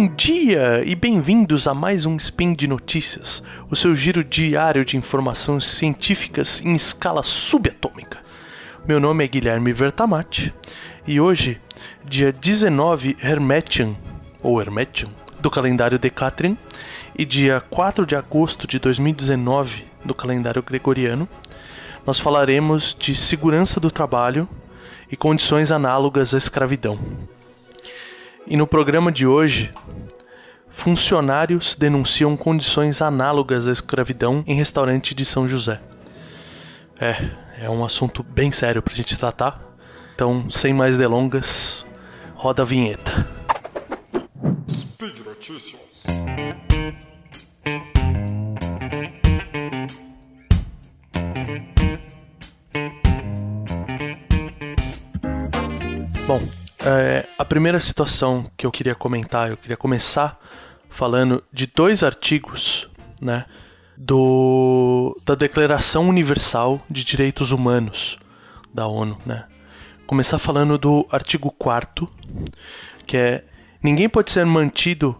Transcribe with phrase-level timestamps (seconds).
[0.00, 4.96] Bom dia e bem-vindos a mais um Spin de Notícias, o seu giro diário de
[4.96, 8.16] informações científicas em escala subatômica.
[8.88, 10.54] Meu nome é Guilherme Vertamati
[11.06, 11.60] e hoje,
[12.02, 13.94] dia 19 Hermetian,
[14.42, 16.56] ou Hermetian, do calendário Decatrian,
[17.14, 21.28] e dia 4 de agosto de 2019 do calendário gregoriano,
[22.06, 24.48] nós falaremos de segurança do trabalho
[25.12, 26.98] e condições análogas à escravidão.
[28.46, 29.72] E no programa de hoje,
[30.68, 35.80] funcionários denunciam condições análogas à escravidão em restaurante de São José.
[36.98, 39.60] É, é um assunto bem sério pra gente tratar.
[40.14, 41.86] Então, sem mais delongas,
[42.34, 43.26] roda a vinheta.
[44.70, 45.80] Speed Notícias.
[57.40, 60.38] A primeira situação que eu queria comentar, eu queria começar
[60.90, 62.86] falando de dois artigos,
[63.18, 63.46] né,
[63.96, 68.18] do, da Declaração Universal de Direitos Humanos
[68.74, 69.46] da ONU, né.
[70.06, 72.06] Começar falando do artigo 4
[73.06, 73.44] que é
[73.82, 75.18] ninguém pode ser mantido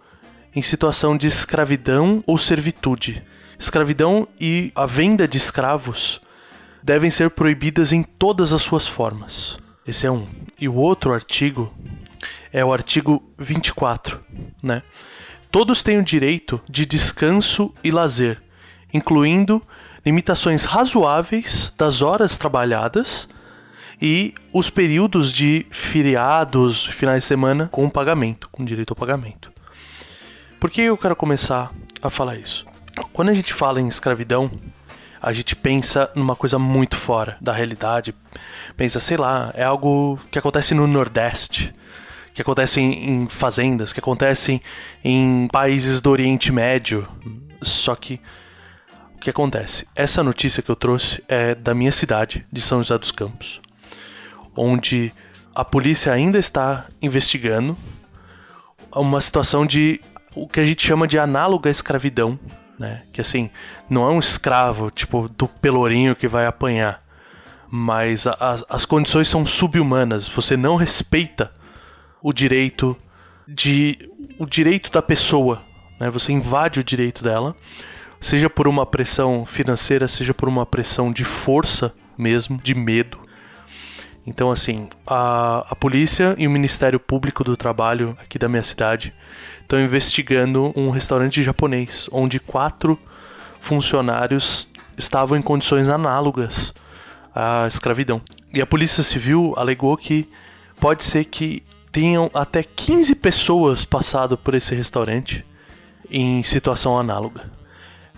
[0.55, 3.23] em situação de escravidão ou servitude.
[3.57, 6.21] Escravidão e a venda de escravos
[6.83, 9.57] devem ser proibidas em todas as suas formas.
[9.87, 10.27] Esse é um.
[10.59, 11.73] E o outro artigo
[12.51, 14.19] é o artigo 24,
[14.61, 14.83] né?
[15.51, 18.41] Todos têm o direito de descanso e lazer,
[18.93, 19.61] incluindo
[20.05, 23.27] limitações razoáveis das horas trabalhadas
[24.01, 29.51] e os períodos de feriados, finais de semana com pagamento, com direito ao pagamento.
[30.59, 32.65] Por que eu quero começar a falar isso?
[33.13, 34.49] Quando a gente fala em escravidão,
[35.21, 38.15] a gente pensa numa coisa muito fora da realidade.
[38.75, 41.73] Pensa, sei lá, é algo que acontece no Nordeste,
[42.33, 44.61] que acontece em, fazendas, que acontece
[45.03, 47.07] em países do Oriente Médio.
[47.61, 48.19] Só que
[49.15, 49.87] o que acontece?
[49.95, 53.61] Essa notícia que eu trouxe é da minha cidade, de São José dos Campos,
[54.55, 55.13] onde
[55.53, 57.77] a polícia ainda está investigando
[58.93, 60.01] uma situação de
[60.35, 62.39] o que a gente chama de análoga escravidão
[62.81, 63.03] né?
[63.13, 63.51] Que assim,
[63.87, 67.01] não é um escravo, tipo, do pelourinho que vai apanhar.
[67.69, 70.27] Mas a, a, as condições são subhumanas.
[70.27, 71.53] Você não respeita
[72.21, 72.95] o direito
[73.47, 73.97] de
[74.37, 75.61] o direito da pessoa,
[75.99, 76.09] né?
[76.09, 77.55] Você invade o direito dela,
[78.19, 83.19] seja por uma pressão financeira, seja por uma pressão de força mesmo, de medo.
[84.25, 89.13] Então, assim, a, a polícia e o Ministério Público do Trabalho aqui da minha cidade
[89.61, 92.99] estão investigando um restaurante japonês, onde quatro
[93.59, 96.73] funcionários estavam em condições análogas
[97.33, 98.21] à escravidão.
[98.53, 100.27] E a Polícia Civil alegou que
[100.79, 105.45] pode ser que tenham até 15 pessoas passado por esse restaurante
[106.09, 107.51] em situação análoga.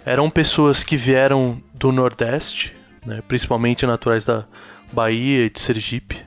[0.05, 2.75] Eram pessoas que vieram do Nordeste,
[3.05, 4.45] né, principalmente naturais da
[4.91, 6.23] Bahia e de Sergipe,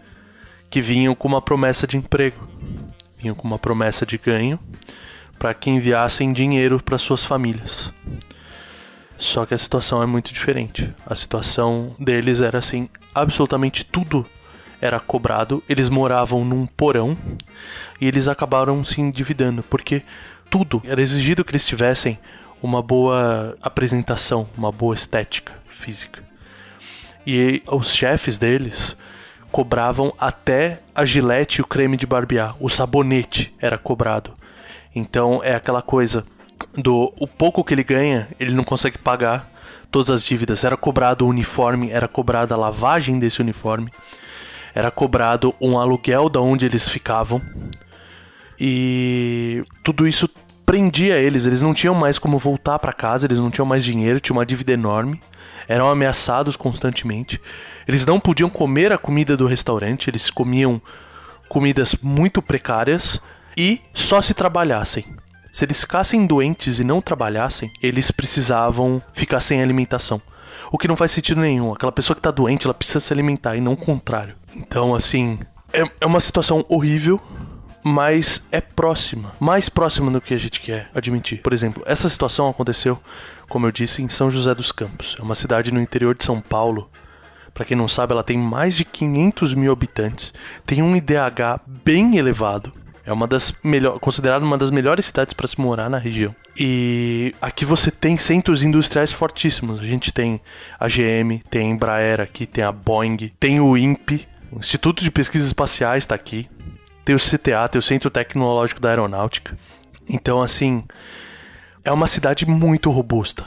[0.69, 2.49] que vinham com uma promessa de emprego,
[3.19, 4.59] vinham com uma promessa de ganho
[5.39, 7.93] para que enviassem dinheiro para suas famílias.
[9.19, 10.93] Só que a situação é muito diferente.
[11.07, 14.27] A situação deles era assim: absolutamente tudo
[14.81, 15.63] era cobrado.
[15.69, 17.17] Eles moravam num porão
[18.01, 20.03] e eles acabaram se endividando porque
[20.51, 22.19] tudo era exigido que eles tivessem
[22.63, 26.23] uma boa apresentação, uma boa estética física.
[27.27, 28.97] E os chefes deles
[29.51, 34.33] cobravam até a gilete e o creme de barbear, o sabonete era cobrado.
[34.95, 36.25] Então é aquela coisa
[36.75, 39.51] do o pouco que ele ganha, ele não consegue pagar
[39.91, 40.65] todas as dívidas.
[40.65, 43.91] Era cobrado o uniforme, era cobrada a lavagem desse uniforme,
[44.77, 47.41] era cobrado um aluguel da onde eles ficavam.
[48.61, 50.29] E tudo isso
[50.67, 54.21] prendia eles, eles não tinham mais como voltar para casa, eles não tinham mais dinheiro,
[54.21, 55.19] tinha uma dívida enorme,
[55.67, 57.41] eram ameaçados constantemente.
[57.89, 60.79] Eles não podiam comer a comida do restaurante, eles comiam
[61.49, 63.23] comidas muito precárias
[63.57, 65.07] e só se trabalhassem.
[65.51, 70.21] Se eles ficassem doentes e não trabalhassem, eles precisavam ficar sem alimentação.
[70.71, 71.73] O que não faz sentido nenhum.
[71.73, 74.35] Aquela pessoa que está doente, ela precisa se alimentar e não o contrário.
[74.55, 75.39] Então, assim,
[75.73, 77.21] é, é uma situação horrível,
[77.85, 79.33] mas é próxima.
[79.39, 81.41] Mais próxima do que a gente quer admitir.
[81.43, 82.99] Por exemplo, essa situação aconteceu,
[83.49, 85.17] como eu disse, em São José dos Campos.
[85.19, 86.91] É uma cidade no interior de São Paulo.
[87.55, 90.35] Para quem não sabe, ela tem mais de 500 mil habitantes,
[90.67, 92.71] tem um IDH bem elevado
[93.07, 96.35] é uma das melhores, considerada uma das melhores cidades para se morar na região.
[96.59, 99.81] E aqui você tem centros industriais fortíssimos.
[99.81, 100.41] A gente tem
[100.79, 105.11] a GM, tem a Embraer aqui, tem a Boeing, tem o INPE, o Instituto de
[105.13, 106.49] Pesquisas Espaciais está aqui.
[107.05, 109.57] Tem o CTA, tem o Centro Tecnológico da Aeronáutica.
[110.09, 110.83] Então, assim,
[111.85, 113.47] é uma cidade muito robusta.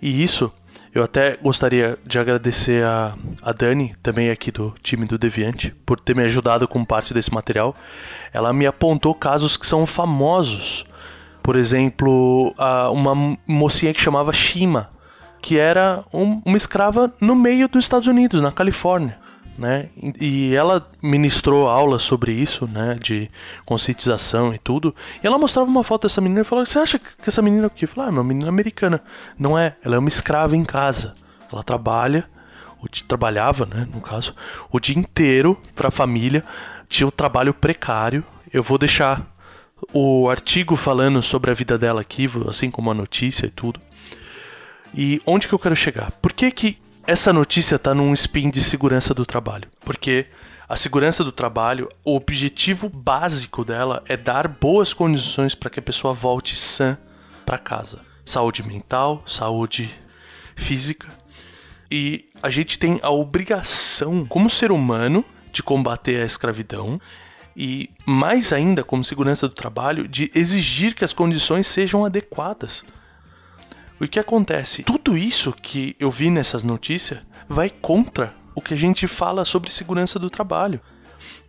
[0.00, 0.52] E isso
[0.98, 5.98] eu até gostaria de agradecer a, a Dani, também aqui do time do Deviante, por
[6.00, 7.74] ter me ajudado com parte desse material.
[8.32, 10.84] Ela me apontou casos que são famosos.
[11.42, 14.90] Por exemplo, a, uma mocinha que chamava Shima,
[15.40, 19.27] que era um, uma escrava no meio dos Estados Unidos, na Califórnia
[19.58, 19.88] né?
[20.20, 22.96] E ela ministrou aulas sobre isso, né?
[23.02, 23.28] De
[23.66, 24.94] conscientização e tudo.
[25.22, 27.66] E ela mostrava uma foto dessa menina e falou: Você acha que essa menina é
[27.66, 27.84] o quê?
[27.84, 29.02] Eu falei: Ah, é uma menina americana.
[29.36, 31.14] Não é, ela é uma escrava em casa.
[31.52, 32.28] Ela trabalha,
[32.80, 33.88] ou trabalhava, né?
[33.92, 34.34] No caso,
[34.70, 36.44] o dia inteiro para a família.
[36.88, 38.24] Tinha um trabalho precário.
[38.52, 39.26] Eu vou deixar
[39.92, 43.80] o artigo falando sobre a vida dela aqui, assim como a notícia e tudo.
[44.94, 46.10] E onde que eu quero chegar?
[46.12, 46.78] Por que que
[47.08, 50.26] essa notícia está num spin de segurança do trabalho, porque
[50.68, 55.82] a segurança do trabalho, o objetivo básico dela é dar boas condições para que a
[55.82, 56.98] pessoa volte sã
[57.46, 58.00] para casa.
[58.26, 59.90] Saúde mental, saúde
[60.54, 61.08] física.
[61.90, 67.00] E a gente tem a obrigação, como ser humano, de combater a escravidão
[67.56, 72.84] e, mais ainda, como segurança do trabalho, de exigir que as condições sejam adequadas
[74.04, 74.82] o que acontece?
[74.82, 79.70] Tudo isso que eu vi nessas notícias vai contra o que a gente fala sobre
[79.70, 80.80] segurança do trabalho.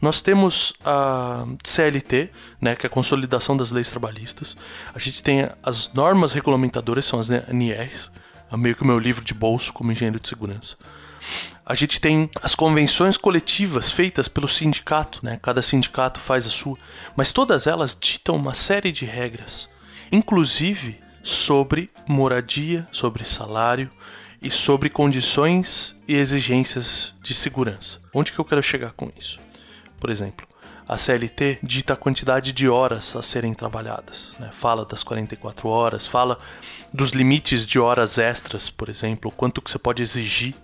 [0.01, 2.29] Nós temos a CLT,
[2.61, 4.55] né, que é a Consolidação das Leis Trabalhistas.
[4.93, 8.09] A gente tem as normas regulamentadoras, são as NRs,
[8.51, 10.77] é meio que o meu livro de bolso como engenheiro de segurança.
[11.65, 15.37] A gente tem as convenções coletivas feitas pelo sindicato, né?
[15.41, 16.77] Cada sindicato faz a sua,
[17.15, 19.69] mas todas elas ditam uma série de regras,
[20.11, 20.99] inclusive
[21.29, 23.89] sobre moradia, sobre salário
[24.41, 27.99] e sobre condições e exigências de segurança.
[28.13, 29.37] Onde que eu quero chegar com isso?
[29.99, 30.47] Por exemplo,
[30.87, 34.49] a CLT dita a quantidade de horas a serem trabalhadas, né?
[34.51, 36.39] fala das 44 horas, fala
[36.91, 40.55] dos limites de horas extras, por exemplo, quanto que você pode exigir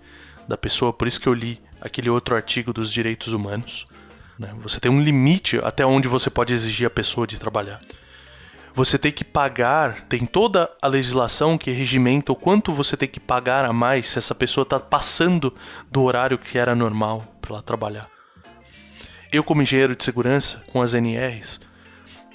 [0.48, 0.92] da pessoa.
[0.92, 3.86] Por isso que eu li aquele outro artigo dos direitos humanos.
[4.36, 4.52] Né?
[4.62, 7.80] Você tem um limite até onde você pode exigir a pessoa de trabalhar
[8.76, 13.18] você tem que pagar, tem toda a legislação que regimenta o quanto você tem que
[13.18, 15.54] pagar a mais se essa pessoa está passando
[15.90, 18.06] do horário que era normal para ela trabalhar.
[19.32, 21.58] Eu, como engenheiro de segurança, com as NRs,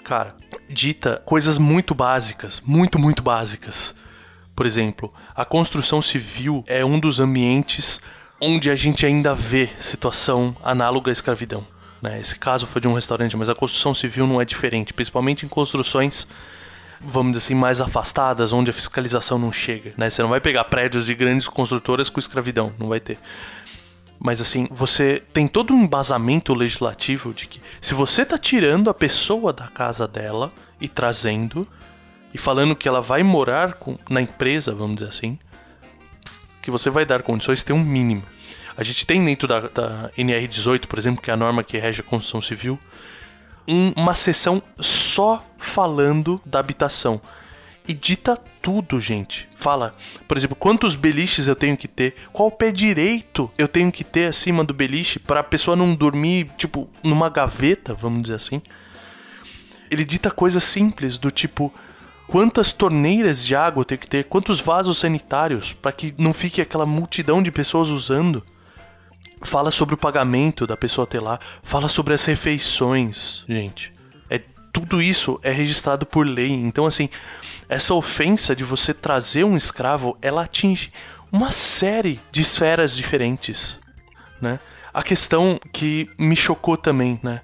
[0.04, 0.36] cara,
[0.68, 3.94] dita coisas muito básicas, muito, muito básicas.
[4.56, 8.02] Por exemplo, a construção civil é um dos ambientes
[8.42, 11.68] onde a gente ainda vê situação análoga à escravidão.
[12.02, 12.20] Né?
[12.20, 15.50] Esse caso foi de um restaurante, mas a construção civil não é diferente, principalmente em
[15.50, 16.28] construções
[17.04, 19.94] vamos dizer assim, mais afastadas, onde a fiscalização não chega.
[19.98, 20.10] Né?
[20.10, 23.18] Você não vai pegar prédios de grandes construtoras com escravidão, não vai ter.
[24.20, 28.94] Mas assim, você tem todo um embasamento legislativo de que se você tá tirando a
[28.94, 31.68] pessoa da casa dela e trazendo,
[32.32, 35.40] e falando que ela vai morar com, na empresa, vamos dizer assim,
[36.62, 38.24] que você vai dar condições ter um mínimo.
[38.76, 42.02] A gente tem dentro da, da NR18, por exemplo, que é a norma que rege
[42.02, 42.80] a construção civil,
[43.68, 47.22] um, uma seção só falando da habitação.
[47.88, 49.50] E dita tudo, gente.
[49.56, 49.96] Fala,
[50.28, 54.28] por exemplo, quantos beliches eu tenho que ter, qual pé direito eu tenho que ter
[54.28, 58.62] acima do beliche para a pessoa não dormir, tipo, numa gaveta, vamos dizer assim.
[59.90, 61.74] Ele dita coisas simples do tipo
[62.28, 66.62] quantas torneiras de água eu tenho que ter, quantos vasos sanitários para que não fique
[66.62, 68.42] aquela multidão de pessoas usando
[69.42, 73.92] fala sobre o pagamento da pessoa ter lá, fala sobre as refeições, gente.
[74.30, 74.40] É
[74.72, 76.52] tudo isso é registrado por lei.
[76.52, 77.10] Então assim,
[77.68, 80.92] essa ofensa de você trazer um escravo, ela atinge
[81.32, 83.80] uma série de esferas diferentes,
[84.42, 84.60] né?
[84.94, 87.40] A questão que me chocou também, né,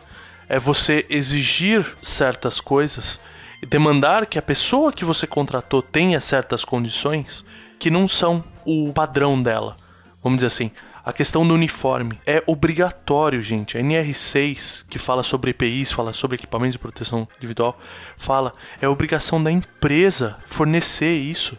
[0.49, 3.21] é você exigir certas coisas
[3.65, 7.43] demandar que a pessoa que você contratou tenha certas condições
[7.79, 9.75] que não são o padrão dela.
[10.21, 10.71] Vamos dizer assim,
[11.07, 13.77] a questão do uniforme é obrigatório, gente.
[13.77, 17.79] A NR6, que fala sobre EPIs, fala sobre equipamentos de proteção individual,
[18.17, 21.57] fala, é obrigação da empresa fornecer isso.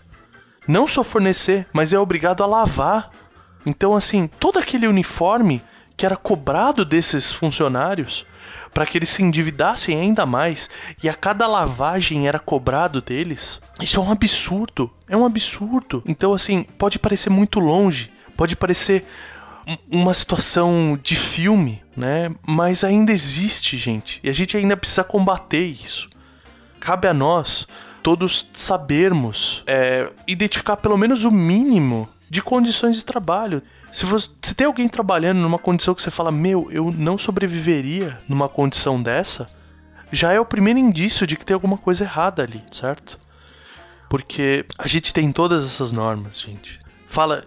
[0.67, 3.11] Não só fornecer, mas é obrigado a lavar.
[3.65, 5.63] Então, assim, todo aquele uniforme
[5.97, 8.27] que era cobrado desses funcionários
[8.75, 10.69] para que eles se endividassem ainda mais
[11.03, 13.63] e a cada lavagem era cobrado deles.
[13.81, 16.03] Isso é um absurdo, é um absurdo.
[16.07, 19.07] Então assim, pode parecer muito longe, pode parecer
[19.91, 22.31] uma situação de filme, né?
[22.47, 26.09] Mas ainda existe, gente, e a gente ainda precisa combater isso.
[26.81, 27.67] Cabe a nós
[28.03, 33.63] todos sabermos é, identificar pelo menos o mínimo de condições de trabalho.
[33.91, 38.19] Se, você, se tem alguém trabalhando numa condição que você fala, meu, eu não sobreviveria
[38.29, 39.49] numa condição dessa,
[40.11, 43.19] já é o primeiro indício de que tem alguma coisa errada ali, certo?
[44.09, 46.81] Porque a gente tem todas essas normas, gente.
[47.11, 47.43] Fala,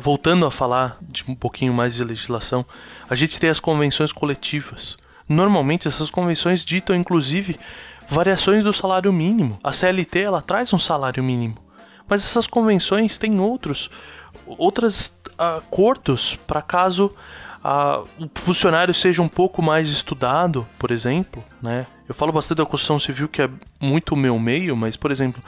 [0.00, 2.66] voltando a falar de um pouquinho mais de legislação,
[3.08, 4.98] a gente tem as convenções coletivas.
[5.28, 7.56] Normalmente essas convenções ditam inclusive
[8.08, 9.60] variações do salário mínimo.
[9.62, 11.56] A CLT ela traz um salário mínimo,
[12.08, 13.88] mas essas convenções têm outros
[14.44, 17.14] outros acordos para caso
[17.64, 21.86] uh, o funcionário seja um pouco mais estudado, por exemplo, né?
[22.08, 23.48] Eu falo bastante da construção civil que é
[23.80, 25.40] muito o meu meio, mas por exemplo,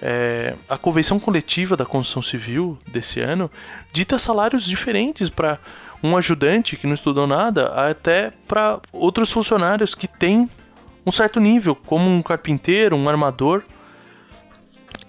[0.00, 3.50] é, a convenção coletiva da construção civil desse ano
[3.92, 5.58] dita salários diferentes para
[6.02, 10.48] um ajudante que não estudou nada até para outros funcionários que têm
[11.04, 13.62] um certo nível, como um carpinteiro, um armador,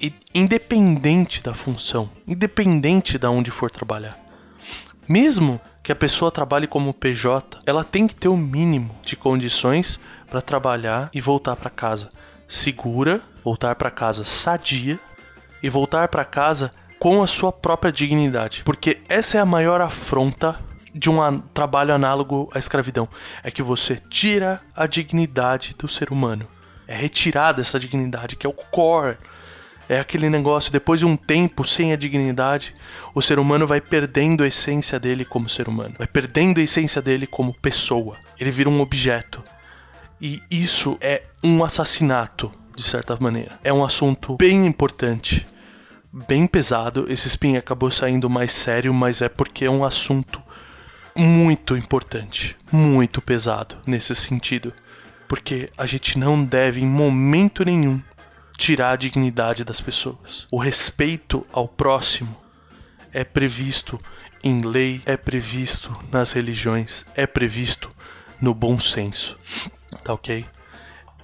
[0.02, 4.18] e independente da função, independente de onde for trabalhar.
[5.08, 10.00] Mesmo que a pessoa trabalhe como PJ, ela tem que ter o mínimo de condições
[10.30, 12.12] para trabalhar e voltar para casa
[12.50, 15.00] segura, voltar para casa sadia
[15.64, 20.60] e voltar para casa com a sua própria dignidade, porque essa é a maior afronta
[20.94, 23.08] de um trabalho análogo à escravidão,
[23.44, 26.48] é que você tira a dignidade do ser humano.
[26.88, 29.18] É retirada essa dignidade, que é o core.
[29.88, 32.76] É aquele negócio, depois de um tempo sem a dignidade,
[33.14, 37.02] o ser humano vai perdendo a essência dele como ser humano, vai perdendo a essência
[37.02, 38.18] dele como pessoa.
[38.40, 39.44] Ele vira um objeto.
[40.22, 43.58] E isso é um assassinato, de certa maneira.
[43.64, 45.48] É um assunto bem importante,
[46.12, 47.06] bem pesado.
[47.10, 50.42] Esse spin acabou saindo mais sério, mas é porque é um assunto
[51.16, 54.74] muito importante, muito pesado nesse sentido.
[55.26, 58.02] Porque a gente não deve, em momento nenhum,
[58.58, 60.48] tirar a dignidade das pessoas.
[60.52, 62.36] O respeito ao próximo
[63.14, 64.00] é previsto
[64.44, 67.90] em lei, é previsto nas religiões, é previsto
[68.42, 69.38] no bom senso
[70.04, 70.46] tá ok?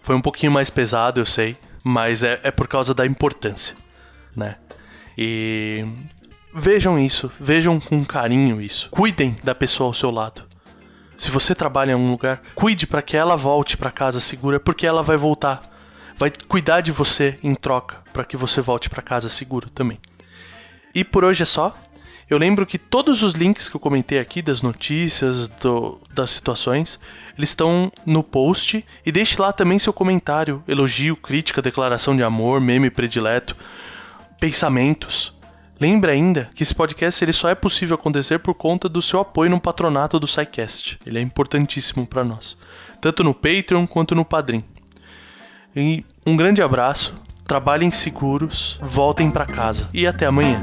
[0.01, 3.75] Foi um pouquinho mais pesado, eu sei, mas é, é por causa da importância,
[4.35, 4.57] né?
[5.17, 5.85] E
[6.53, 8.89] vejam isso, vejam com carinho isso.
[8.89, 10.43] Cuidem da pessoa ao seu lado.
[11.17, 14.85] Se você trabalha em um lugar, cuide para que ela volte para casa segura, porque
[14.85, 15.61] ela vai voltar.
[16.17, 19.99] Vai cuidar de você em troca para que você volte para casa seguro também.
[20.93, 21.73] E por hoje é só.
[22.29, 26.99] Eu lembro que todos os links que eu comentei aqui das notícias, do, das situações,
[27.37, 32.59] eles estão no post e deixe lá também seu comentário, elogio, crítica, declaração de amor,
[32.59, 33.55] meme predileto,
[34.39, 35.33] pensamentos.
[35.79, 39.51] Lembre ainda que esse podcast ele só é possível acontecer por conta do seu apoio
[39.51, 40.97] no patronato do SciCast.
[41.05, 42.57] Ele é importantíssimo para nós,
[42.99, 44.63] tanto no Patreon quanto no Padrim.
[45.75, 47.13] E um grande abraço,
[47.45, 50.59] trabalhem seguros, voltem para casa e até amanhã.